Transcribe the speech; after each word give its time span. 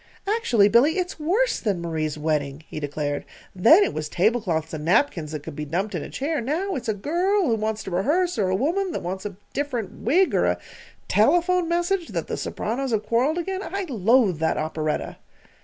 "Actually, 0.25 0.67
Billy, 0.67 0.97
it's 0.97 1.19
worse 1.19 1.59
than 1.59 1.79
Marie's 1.79 2.17
wedding," 2.17 2.63
he 2.67 2.79
declared, 2.79 3.23
"Then 3.55 3.83
it 3.83 3.93
was 3.93 4.09
tablecloths 4.09 4.73
and 4.73 4.83
napkins 4.83 5.31
that 5.31 5.43
could 5.43 5.55
be 5.55 5.63
dumped 5.63 5.93
in 5.93 6.01
a 6.01 6.09
chair. 6.09 6.41
Now 6.41 6.73
it's 6.73 6.89
a 6.89 6.95
girl 6.95 7.45
who 7.45 7.53
wants 7.55 7.83
to 7.83 7.91
rehearse, 7.91 8.39
or 8.39 8.49
a 8.49 8.55
woman 8.55 8.93
that 8.93 9.03
wants 9.03 9.27
a 9.27 9.35
different 9.53 9.99
wig, 10.01 10.33
or 10.33 10.47
a 10.47 10.57
telephone 11.07 11.69
message 11.69 12.07
that 12.07 12.25
the 12.25 12.35
sopranos 12.35 12.89
have 12.89 13.05
quarrelled 13.05 13.37
again. 13.37 13.61
I 13.61 13.85
loathe 13.87 14.39
that 14.39 14.57
operetta!" 14.57 15.17